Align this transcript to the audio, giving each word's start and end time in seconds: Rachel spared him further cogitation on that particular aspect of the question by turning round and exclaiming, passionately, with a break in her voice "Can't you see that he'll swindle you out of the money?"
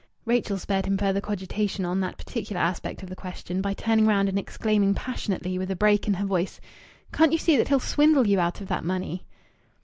Rachel 0.25 0.57
spared 0.57 0.87
him 0.87 0.97
further 0.97 1.21
cogitation 1.21 1.85
on 1.85 1.99
that 1.99 2.17
particular 2.17 2.59
aspect 2.59 3.03
of 3.03 3.09
the 3.09 3.15
question 3.15 3.61
by 3.61 3.75
turning 3.75 4.07
round 4.07 4.29
and 4.29 4.39
exclaiming, 4.39 4.95
passionately, 4.95 5.59
with 5.59 5.69
a 5.69 5.75
break 5.75 6.07
in 6.07 6.15
her 6.15 6.25
voice 6.25 6.59
"Can't 7.13 7.31
you 7.31 7.37
see 7.37 7.55
that 7.57 7.67
he'll 7.67 7.79
swindle 7.79 8.25
you 8.25 8.39
out 8.39 8.61
of 8.61 8.67
the 8.67 8.81
money?" 8.81 9.27